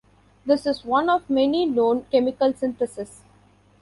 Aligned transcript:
This 0.47 0.65
is 0.65 0.83
one 0.83 1.11
of 1.11 1.29
many 1.29 1.63
known 1.63 2.07
chemical 2.11 2.51
syntheses. 2.55 3.21